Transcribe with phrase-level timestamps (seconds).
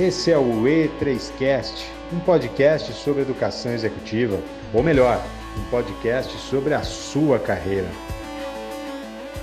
[0.00, 4.36] Esse é o E3Cast, um podcast sobre educação executiva,
[4.72, 5.16] ou melhor,
[5.58, 7.88] um podcast sobre a sua carreira.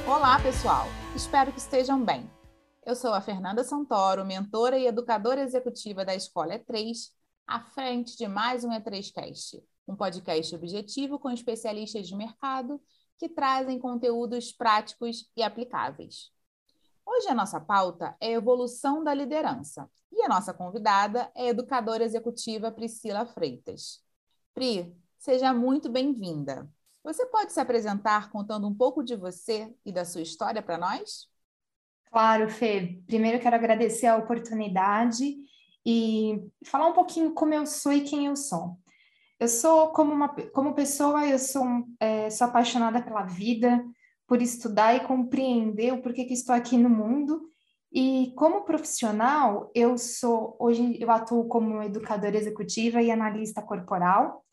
[0.07, 0.87] Olá, pessoal.
[1.13, 2.31] Espero que estejam bem.
[2.85, 7.09] Eu sou a Fernanda Santoro, mentora e educadora executiva da Escola E3,
[7.45, 12.79] à frente de mais um E3Cast, um podcast objetivo com especialistas de mercado
[13.19, 16.33] que trazem conteúdos práticos e aplicáveis.
[17.05, 22.03] Hoje a nossa pauta é evolução da liderança e a nossa convidada é a educadora
[22.03, 24.03] executiva Priscila Freitas.
[24.53, 26.67] Pri, seja muito bem-vinda.
[27.03, 31.29] Você pode se apresentar contando um pouco de você e da sua história para nós?
[32.11, 32.99] Claro, Fê.
[33.05, 35.35] Primeiro quero agradecer a oportunidade
[35.85, 38.79] e falar um pouquinho como eu sou e quem eu sou.
[39.39, 41.63] Eu sou como uma como pessoa, eu sou,
[41.99, 43.83] é, sou apaixonada pela vida,
[44.27, 47.49] por estudar e compreender o porquê que estou aqui no mundo.
[47.91, 54.43] E como profissional, eu sou hoje eu atuo como educadora executiva e analista corporal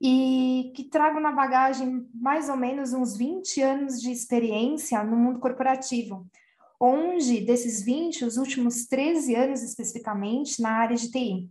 [0.00, 5.40] e que trago na bagagem mais ou menos uns 20 anos de experiência no mundo
[5.40, 6.26] corporativo,
[6.78, 11.50] onde desses 20, os últimos 13 anos especificamente na área de TI.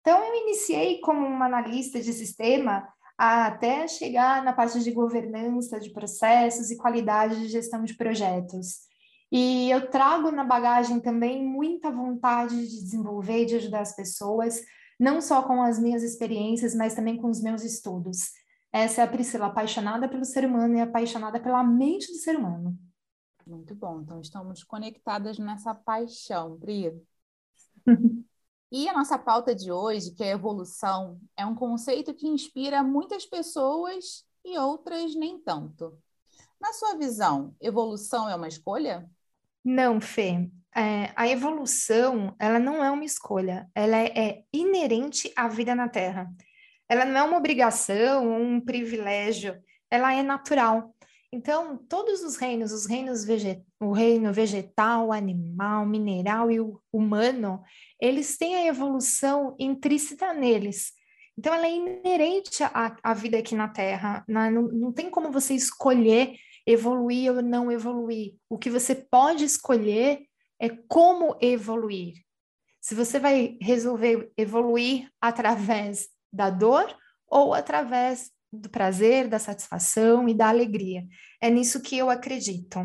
[0.00, 2.86] Então eu iniciei como uma analista de sistema
[3.18, 8.86] até chegar na parte de governança de processos e qualidade de gestão de projetos.
[9.30, 14.62] E eu trago na bagagem também muita vontade de desenvolver de ajudar as pessoas,
[14.98, 18.30] não só com as minhas experiências, mas também com os meus estudos.
[18.72, 22.78] Essa é a Priscila, apaixonada pelo ser humano e apaixonada pela mente do ser humano.
[23.46, 26.92] Muito bom, então estamos conectadas nessa paixão, Pri.
[28.70, 33.24] E a nossa pauta de hoje, que é evolução, é um conceito que inspira muitas
[33.24, 35.98] pessoas e outras nem tanto.
[36.60, 39.08] Na sua visão, evolução é uma escolha?
[39.64, 40.50] Não, Fê.
[40.76, 45.88] É, a evolução, ela não é uma escolha, ela é, é inerente à vida na
[45.88, 46.30] Terra.
[46.88, 49.60] Ela não é uma obrigação, um privilégio,
[49.90, 50.94] ela é natural.
[51.30, 53.62] Então, todos os reinos, os reinos veget...
[53.78, 56.58] o reino vegetal, animal, mineral e
[56.92, 57.62] humano,
[58.00, 60.92] eles têm a evolução intrínseca neles.
[61.36, 64.24] Então, ela é inerente à, à vida aqui na Terra.
[64.26, 66.34] Não, não tem como você escolher
[66.66, 68.36] evoluir ou não evoluir.
[68.48, 70.26] O que você pode escolher
[70.58, 72.14] é como evoluir.
[72.80, 76.94] Se você vai resolver evoluir através da dor
[77.26, 81.06] ou através do prazer, da satisfação e da alegria.
[81.40, 82.78] É nisso que eu acredito.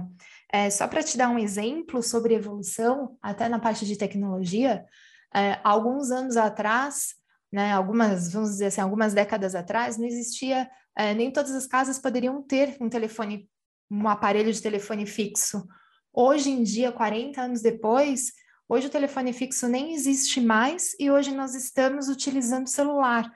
[0.52, 4.86] É, só para te dar um exemplo sobre evolução, até na parte de tecnologia,
[5.34, 7.16] é, alguns anos atrás,
[7.52, 11.98] né, algumas, vamos dizer assim, algumas décadas atrás, não existia, é, nem todas as casas
[11.98, 13.50] poderiam ter um telefone,
[13.90, 15.66] um aparelho de telefone fixo.
[16.12, 18.32] Hoje em dia, 40 anos depois,
[18.70, 23.32] hoje o telefone fixo nem existe mais e hoje nós estamos utilizando celular.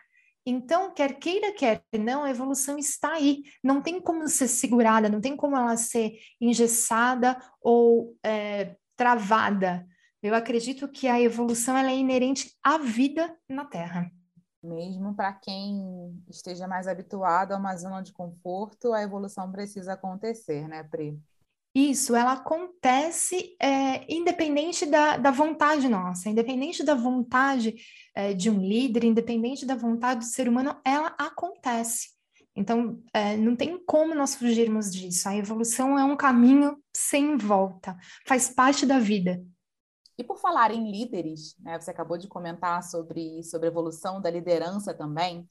[0.50, 3.44] Então, quer queira, quer não, a evolução está aí.
[3.62, 9.86] Não tem como ser segurada, não tem como ela ser engessada ou é, travada.
[10.24, 14.10] Eu acredito que a evolução ela é inerente à vida na Terra.
[14.64, 20.66] Mesmo para quem esteja mais habituado a uma zona de conforto, a evolução precisa acontecer,
[20.70, 21.22] né, Pri?
[21.80, 27.76] Isso, ela acontece é, independente da, da vontade nossa, independente da vontade
[28.16, 32.10] é, de um líder, independente da vontade do ser humano, ela acontece.
[32.56, 35.30] Então, é, não tem como nós fugirmos disso.
[35.30, 37.96] A evolução é um caminho sem volta,
[38.26, 39.40] faz parte da vida.
[40.18, 44.32] E por falar em líderes, né, você acabou de comentar sobre, sobre a evolução da
[44.32, 45.48] liderança também.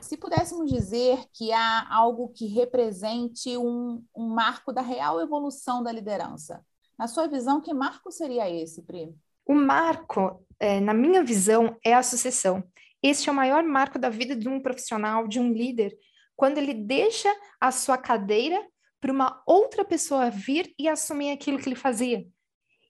[0.00, 5.90] Se pudéssemos dizer que há algo que represente um, um marco da real evolução da
[5.90, 6.64] liderança,
[6.98, 9.14] na sua visão, que marco seria esse, Pri?
[9.44, 12.64] O marco, é, na minha visão, é a sucessão.
[13.02, 15.96] Este é o maior marco da vida de um profissional, de um líder,
[16.34, 18.60] quando ele deixa a sua cadeira
[19.00, 22.26] para uma outra pessoa vir e assumir aquilo que ele fazia.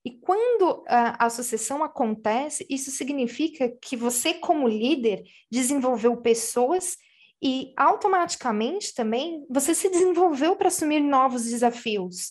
[0.06, 6.96] E quando a, a sucessão acontece, isso significa que você, como líder, desenvolveu pessoas
[7.42, 12.30] e automaticamente também você se desenvolveu para assumir novos desafios.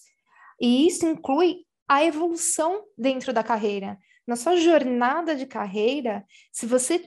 [0.58, 4.00] E isso inclui a evolução dentro da carreira.
[4.26, 6.24] Na sua jornada de carreira,
[6.54, 7.06] se você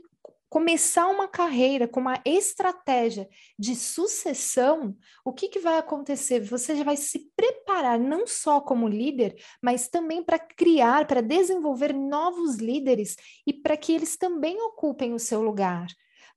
[0.49, 3.29] começar uma carreira com uma estratégia
[3.59, 6.41] de sucessão, o que, que vai acontecer?
[6.41, 11.93] Você já vai se preparar não só como líder, mas também para criar, para desenvolver
[11.93, 13.17] novos líderes
[13.47, 15.87] e para que eles também ocupem o seu lugar,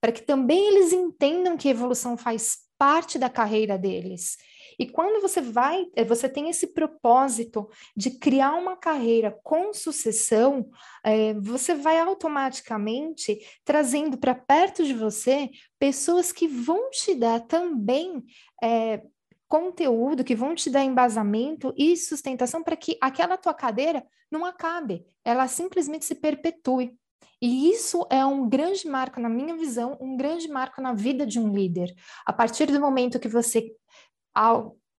[0.02, 4.38] para que também eles entendam que evolução faz parte da carreira deles
[4.80, 10.68] E quando você vai, eh, você tem esse propósito de criar uma carreira com sucessão,
[11.04, 18.24] é, você vai automaticamente trazendo para perto de você pessoas que vão te dar também
[18.64, 19.04] é,
[19.48, 25.06] conteúdo, que vão te dar embasamento e sustentação para que aquela tua cadeira não acabe,
[25.24, 26.98] ela simplesmente se perpetue.
[27.42, 31.40] E isso é um grande marco, na minha visão, um grande marco na vida de
[31.40, 31.94] um líder.
[32.26, 33.72] A partir do momento que você,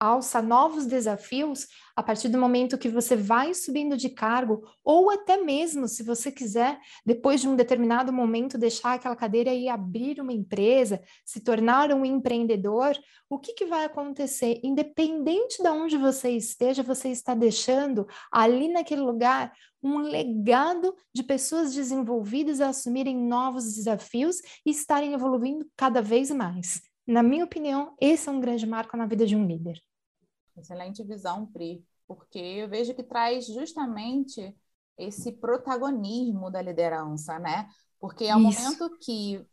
[0.03, 5.37] alça novos desafios a partir do momento que você vai subindo de cargo, ou até
[5.37, 10.33] mesmo, se você quiser, depois de um determinado momento, deixar aquela cadeira e abrir uma
[10.33, 12.99] empresa, se tornar um empreendedor,
[13.31, 14.59] o que, que vai acontecer?
[14.65, 21.73] Independente de onde você esteja, você está deixando ali naquele lugar um legado de pessoas
[21.73, 26.83] desenvolvidas a assumirem novos desafios e estarem evoluindo cada vez mais.
[27.07, 29.81] Na minha opinião, esse é um grande marco na vida de um líder.
[30.57, 34.55] Excelente visão, Pri, porque eu vejo que traz justamente
[34.99, 37.69] esse protagonismo da liderança, né?
[37.99, 38.61] Porque ao Isso.
[38.61, 39.45] momento que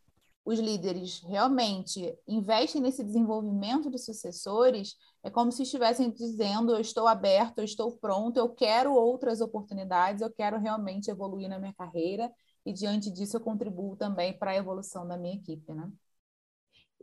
[0.44, 7.08] os líderes realmente investem nesse desenvolvimento de sucessores, é como se estivessem dizendo: eu estou
[7.08, 12.32] aberto, eu estou pronto, eu quero outras oportunidades, eu quero realmente evoluir na minha carreira,
[12.66, 15.90] e diante disso eu contribuo também para a evolução da minha equipe, né?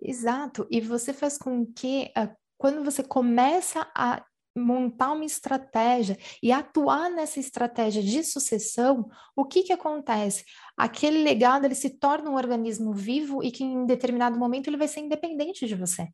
[0.01, 4.25] Exato, e você faz com que uh, quando você começa a
[4.57, 10.45] montar uma estratégia e atuar nessa estratégia de sucessão, o que que acontece?
[10.77, 14.89] Aquele legado ele se torna um organismo vivo e que em determinado momento ele vai
[14.89, 16.09] ser independente de você.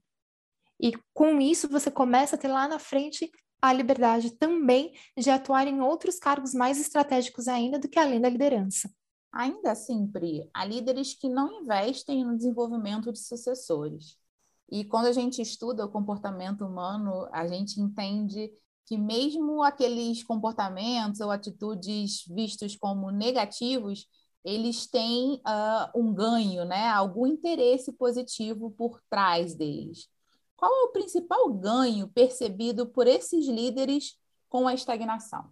[0.80, 3.30] E com isso você começa a ter lá na frente
[3.60, 8.28] a liberdade também de atuar em outros cargos mais estratégicos ainda do que além da
[8.28, 8.90] liderança.
[9.32, 14.18] Ainda assim, Pri, há líderes que não investem no desenvolvimento de sucessores.
[14.72, 18.50] E quando a gente estuda o comportamento humano, a gente entende
[18.86, 24.06] que mesmo aqueles comportamentos ou atitudes vistos como negativos,
[24.42, 26.88] eles têm uh, um ganho, né?
[26.88, 30.08] algum interesse positivo por trás deles.
[30.56, 34.16] Qual é o principal ganho percebido por esses líderes
[34.48, 35.50] com a estagnação?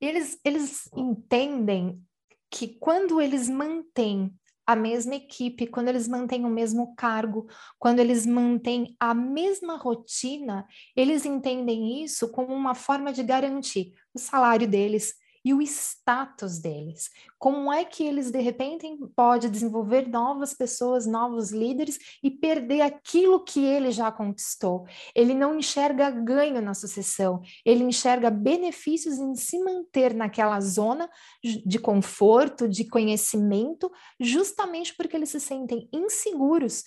[0.00, 2.02] Eles, eles entendem
[2.50, 4.34] que quando eles mantêm
[4.68, 7.48] a mesma equipe, quando eles mantêm o mesmo cargo,
[7.78, 14.18] quando eles mantêm a mesma rotina, eles entendem isso como uma forma de garantir o
[14.18, 15.14] salário deles,
[15.48, 17.08] e o status deles.
[17.38, 18.86] Como é que eles, de repente,
[19.16, 24.84] podem desenvolver novas pessoas, novos líderes e perder aquilo que ele já conquistou?
[25.14, 31.08] Ele não enxerga ganho na sucessão, ele enxerga benefícios em se manter naquela zona
[31.42, 33.90] de conforto, de conhecimento,
[34.20, 36.84] justamente porque eles se sentem inseguros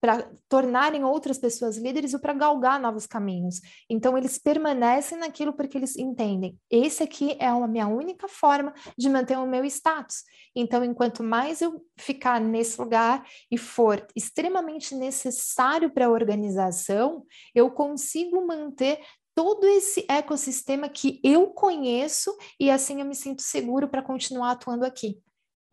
[0.00, 3.60] para tornarem outras pessoas líderes ou para galgar novos caminhos.
[3.88, 9.08] Então, eles permanecem naquilo porque eles entendem: esse aqui é a minha única forma de
[9.08, 10.24] manter o meu status.
[10.56, 17.24] Então, enquanto mais eu ficar nesse lugar e for extremamente necessário para a organização,
[17.54, 19.00] eu consigo manter
[19.34, 24.84] todo esse ecossistema que eu conheço e assim eu me sinto seguro para continuar atuando
[24.84, 25.20] aqui.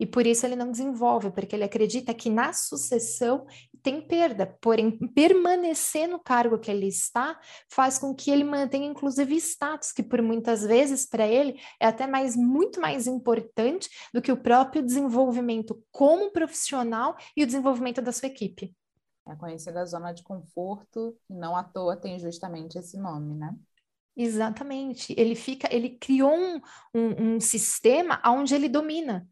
[0.00, 3.46] E por isso ele não desenvolve, porque ele acredita que na sucessão
[3.88, 7.40] tem perda, porém permanecer no cargo que ele está
[7.70, 12.06] faz com que ele mantenha inclusive status, que por muitas vezes para ele é até
[12.06, 18.12] mais muito mais importante do que o próprio desenvolvimento como profissional e o desenvolvimento da
[18.12, 18.76] sua equipe.
[19.26, 23.54] É conhecida a zona de conforto, e não à toa tem justamente esse nome, né?
[24.14, 25.14] Exatamente.
[25.16, 26.60] Ele fica, ele criou um,
[26.94, 29.26] um, um sistema onde ele domina.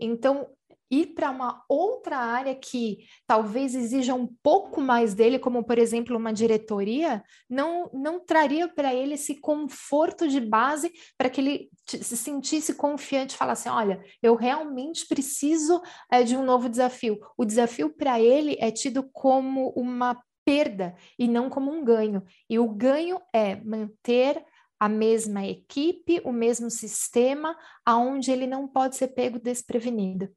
[0.00, 0.48] Então,
[0.90, 6.16] ir para uma outra área que talvez exija um pouco mais dele, como por exemplo
[6.16, 12.16] uma diretoria, não, não traria para ele esse conforto de base para que ele se
[12.16, 15.80] sentisse confiante e falasse: olha, eu realmente preciso
[16.10, 17.18] é, de um novo desafio.
[17.36, 22.24] O desafio para ele é tido como uma perda e não como um ganho.
[22.48, 24.44] E o ganho é manter
[24.80, 27.54] a mesma equipe, o mesmo sistema,
[27.84, 30.28] aonde ele não pode ser pego desprevenido.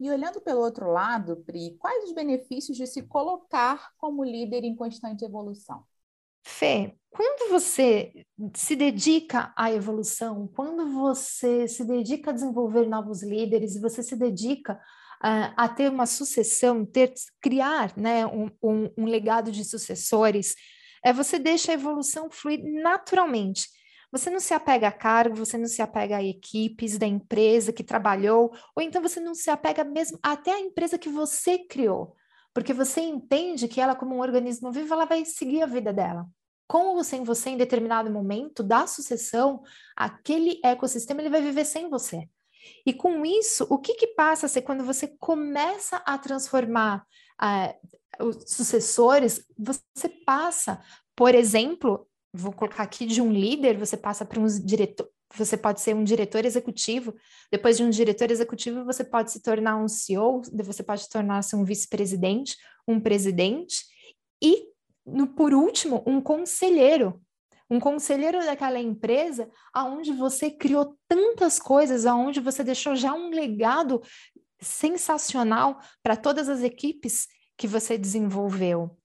[0.00, 4.74] E olhando pelo outro lado, Pri, quais os benefícios de se colocar como líder em
[4.74, 5.84] constante evolução?
[6.42, 8.24] Fê, quando você
[8.56, 14.74] se dedica à evolução, quando você se dedica a desenvolver novos líderes, você se dedica
[15.22, 20.54] uh, a ter uma sucessão, ter, criar né, um, um, um legado de sucessores,
[21.04, 23.68] é, você deixa a evolução fluir naturalmente.
[24.12, 27.84] Você não se apega a cargo, você não se apega a equipes da empresa que
[27.84, 32.14] trabalhou, ou então você não se apega mesmo até a empresa que você criou,
[32.52, 36.26] porque você entende que ela, como um organismo vivo, ela vai seguir a vida dela.
[36.66, 39.62] com ou sem você em determinado momento da sucessão,
[39.96, 42.28] aquele ecossistema ele vai viver sem você.
[42.86, 47.04] E com isso, o que, que passa a ser quando você começa a transformar
[47.42, 50.80] uh, os sucessores, você passa,
[51.16, 55.80] por exemplo, vou colocar aqui de um líder, você passa para um diretor, você pode
[55.80, 57.14] ser um diretor executivo,
[57.50, 61.64] depois de um diretor executivo, você pode se tornar um CEO, você pode tornar-se um
[61.64, 62.56] vice-presidente,
[62.86, 63.84] um presidente,
[64.42, 64.68] e,
[65.06, 67.20] no, por último, um conselheiro.
[67.68, 74.02] Um conselheiro daquela empresa aonde você criou tantas coisas, aonde você deixou já um legado
[74.60, 78.99] sensacional para todas as equipes que você desenvolveu.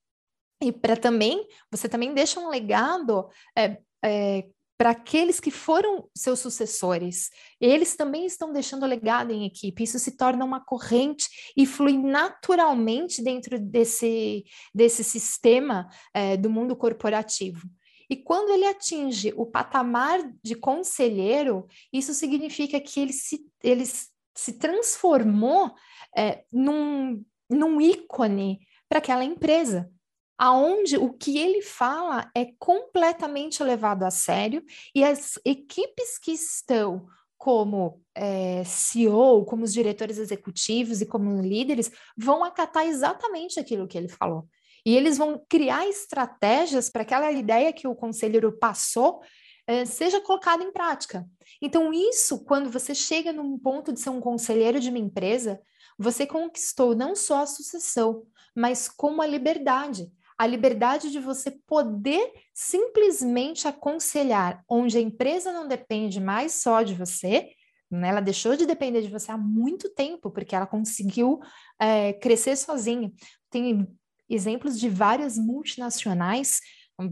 [0.60, 4.46] E para também, você também deixa um legado é, é,
[4.78, 7.30] para aqueles que foram seus sucessores.
[7.60, 9.82] Eles também estão deixando legado em equipe.
[9.82, 14.44] Isso se torna uma corrente e flui naturalmente dentro desse,
[14.74, 17.68] desse sistema é, do mundo corporativo.
[18.08, 24.52] E quando ele atinge o patamar de conselheiro, isso significa que ele se, ele se
[24.58, 25.74] transformou
[26.16, 29.90] é, num, num ícone para aquela empresa
[30.38, 34.62] aonde o que ele fala é completamente levado a sério
[34.94, 41.90] e as equipes que estão como é, CEO, como os diretores executivos e como líderes
[42.16, 44.48] vão acatar exatamente aquilo que ele falou.
[44.84, 49.20] E eles vão criar estratégias para aquela ideia que o conselheiro passou
[49.66, 51.28] é, seja colocada em prática.
[51.60, 55.60] Então, isso, quando você chega num ponto de ser um conselheiro de uma empresa,
[55.98, 58.22] você conquistou não só a sucessão,
[58.54, 65.66] mas como a liberdade a liberdade de você poder simplesmente aconselhar, onde a empresa não
[65.66, 67.50] depende mais só de você,
[67.90, 68.08] né?
[68.08, 71.40] ela deixou de depender de você há muito tempo, porque ela conseguiu
[71.80, 73.10] é, crescer sozinha.
[73.50, 73.86] Tem
[74.28, 76.60] exemplos de várias multinacionais,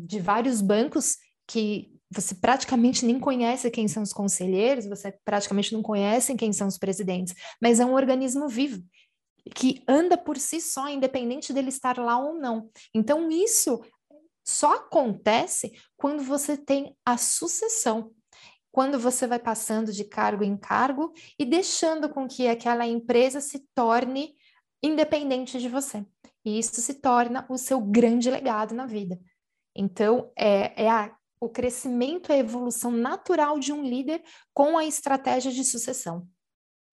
[0.01, 1.17] de vários bancos
[1.47, 6.69] que você praticamente nem conhece quem são os conselheiros, você praticamente não conhece quem são
[6.69, 8.83] os presidentes, mas é um organismo vivo
[9.55, 12.71] que anda por si só, independente dele estar lá ou não.
[12.95, 13.83] Então, isso
[14.45, 18.13] só acontece quando você tem a sucessão,
[18.71, 23.67] quando você vai passando de cargo em cargo e deixando com que aquela empresa se
[23.75, 24.35] torne
[24.83, 26.05] independente de você.
[26.45, 29.19] E isso se torna o seu grande legado na vida.
[29.75, 34.23] Então, é, é a, o crescimento, a evolução natural de um líder
[34.53, 36.29] com a estratégia de sucessão.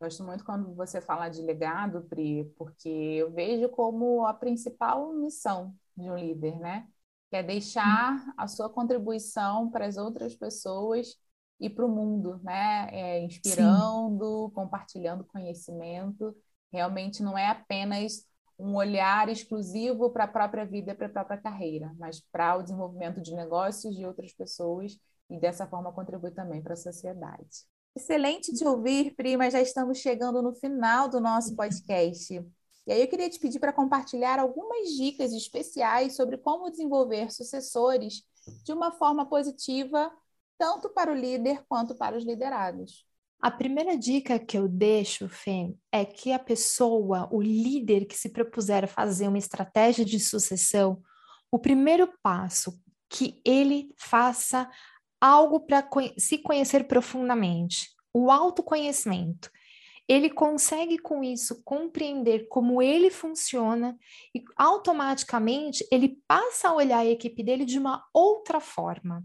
[0.02, 5.76] Gosto muito quando você fala de legado, Pri, porque eu vejo como a principal missão
[5.96, 6.88] de um líder, né?
[7.30, 11.16] Que é deixar a sua contribuição para as outras pessoas
[11.60, 12.90] e para o mundo, né?
[12.92, 14.54] É, inspirando, Sim.
[14.56, 16.36] compartilhando conhecimento.
[16.74, 18.26] Realmente não é apenas
[18.58, 23.22] um olhar exclusivo para a própria vida, para a própria carreira, mas para o desenvolvimento
[23.22, 27.71] de negócios de outras pessoas e dessa forma contribuir também para a sociedade.
[27.96, 29.52] Excelente te ouvir, Prima.
[29.52, 32.34] Já estamos chegando no final do nosso podcast.
[32.88, 38.24] E aí eu queria te pedir para compartilhar algumas dicas especiais sobre como desenvolver sucessores
[38.64, 40.12] de uma forma positiva,
[40.58, 43.06] tanto para o líder quanto para os liderados.
[43.42, 48.30] A primeira dica que eu deixo, Fê, é que a pessoa, o líder que se
[48.30, 51.02] propuser a fazer uma estratégia de sucessão,
[51.52, 52.80] o primeiro passo
[53.10, 54.70] que ele faça
[55.22, 55.88] algo para
[56.18, 59.52] se conhecer profundamente, o autoconhecimento.
[60.08, 63.98] Ele consegue com isso compreender como ele funciona
[64.36, 69.24] e automaticamente ele passa a olhar a equipe dele de uma outra forma.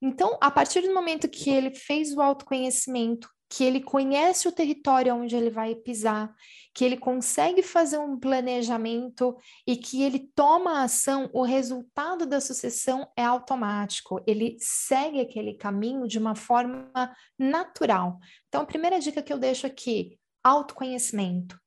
[0.00, 5.14] Então, a partir do momento que ele fez o autoconhecimento, que ele conhece o território
[5.14, 6.34] onde ele vai pisar,
[6.74, 9.36] que ele consegue fazer um planejamento
[9.66, 15.54] e que ele toma a ação, o resultado da sucessão é automático, ele segue aquele
[15.54, 16.90] caminho de uma forma
[17.38, 18.18] natural.
[18.48, 21.58] Então, a primeira dica que eu deixo aqui: autoconhecimento.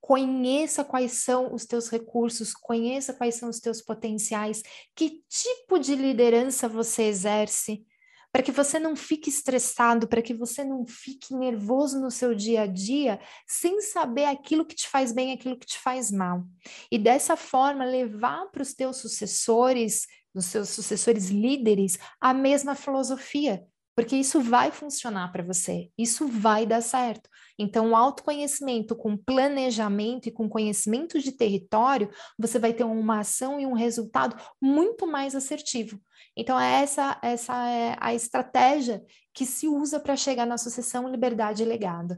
[0.00, 4.62] Conheça quais são os teus recursos, conheça quais são os teus potenciais,
[4.94, 7.86] que tipo de liderança você exerce,
[8.32, 12.62] para que você não fique estressado, para que você não fique nervoso no seu dia
[12.62, 16.44] a dia, sem saber aquilo que te faz bem, aquilo que te faz mal.
[16.90, 23.64] E dessa forma levar para os teus sucessores, os seus sucessores líderes, a mesma filosofia,
[23.96, 27.28] porque isso vai funcionar para você, isso vai dar certo.
[27.62, 33.60] Então, o autoconhecimento com planejamento e com conhecimento de território, você vai ter uma ação
[33.60, 36.00] e um resultado muito mais assertivo.
[36.34, 41.62] Então, é essa, essa é a estratégia que se usa para chegar na sucessão, liberdade
[41.62, 42.16] e legado.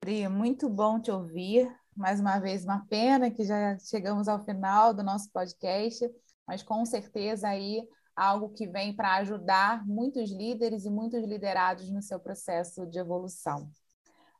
[0.00, 1.70] Pri, muito bom te ouvir.
[1.94, 6.02] Mais uma vez, uma pena que já chegamos ao final do nosso podcast,
[6.48, 7.86] mas com certeza aí
[8.16, 13.70] algo que vem para ajudar muitos líderes e muitos liderados no seu processo de evolução.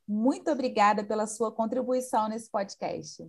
[0.06, 3.28] Muito obrigada pela sua contribuição nesse podcast.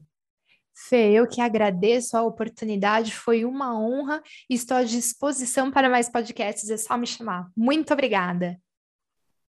[0.74, 6.08] Fê, eu que agradeço a oportunidade, foi uma honra e estou à disposição para mais
[6.08, 7.50] podcasts, é só me chamar.
[7.58, 8.62] Muito obrigada.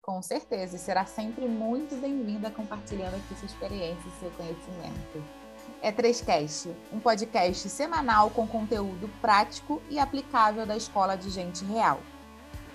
[0.01, 5.21] Com certeza, e será sempre muito bem-vinda compartilhando aqui sua experiência e seu conhecimento.
[5.81, 11.99] É 3Cast, um podcast semanal com conteúdo prático e aplicável da Escola de Gente Real.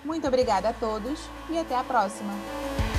[0.04, 1.18] Muito obrigada a todos
[1.48, 2.91] e até a próxima!